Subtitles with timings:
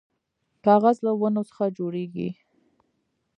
[0.65, 2.29] کاغذ له ونو څخه جوړیږي